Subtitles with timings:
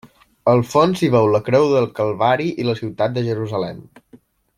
[0.51, 3.85] Al fons s'hi veu la creu del Calvari i la ciutat de Jerusalem.